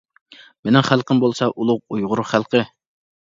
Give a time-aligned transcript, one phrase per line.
[0.69, 2.65] مېنىڭ خەلقىم بولسا ئۇلۇغ ئۇيغۇر خەلقى.